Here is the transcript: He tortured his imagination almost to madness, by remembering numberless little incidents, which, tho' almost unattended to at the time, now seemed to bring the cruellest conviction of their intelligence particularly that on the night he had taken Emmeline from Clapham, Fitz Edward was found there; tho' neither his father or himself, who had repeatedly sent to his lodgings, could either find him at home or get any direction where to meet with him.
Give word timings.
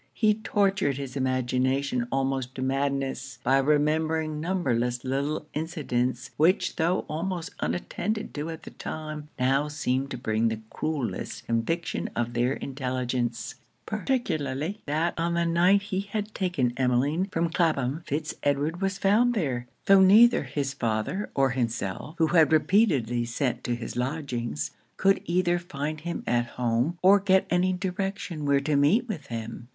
He 0.15 0.33
tortured 0.33 0.97
his 0.97 1.15
imagination 1.15 2.07
almost 2.11 2.55
to 2.55 2.63
madness, 2.63 3.37
by 3.43 3.59
remembering 3.59 4.39
numberless 4.41 5.03
little 5.05 5.45
incidents, 5.53 6.31
which, 6.37 6.77
tho' 6.77 7.05
almost 7.07 7.51
unattended 7.59 8.33
to 8.33 8.49
at 8.49 8.63
the 8.63 8.71
time, 8.71 9.27
now 9.37 9.67
seemed 9.67 10.09
to 10.09 10.17
bring 10.17 10.47
the 10.47 10.59
cruellest 10.71 11.45
conviction 11.45 12.09
of 12.15 12.33
their 12.33 12.53
intelligence 12.53 13.53
particularly 13.85 14.81
that 14.87 15.13
on 15.19 15.35
the 15.35 15.45
night 15.45 15.83
he 15.83 15.99
had 15.99 16.33
taken 16.33 16.73
Emmeline 16.77 17.25
from 17.25 17.51
Clapham, 17.51 18.01
Fitz 18.07 18.33
Edward 18.41 18.81
was 18.81 18.97
found 18.97 19.35
there; 19.35 19.67
tho' 19.85 20.01
neither 20.01 20.41
his 20.45 20.73
father 20.73 21.29
or 21.35 21.51
himself, 21.51 22.15
who 22.17 22.25
had 22.25 22.51
repeatedly 22.51 23.23
sent 23.23 23.63
to 23.65 23.75
his 23.75 23.95
lodgings, 23.95 24.71
could 24.97 25.21
either 25.25 25.59
find 25.59 26.01
him 26.01 26.23
at 26.25 26.45
home 26.47 26.97
or 27.03 27.19
get 27.19 27.45
any 27.51 27.71
direction 27.71 28.45
where 28.47 28.59
to 28.61 28.75
meet 28.75 29.07
with 29.07 29.27
him. 29.27 29.67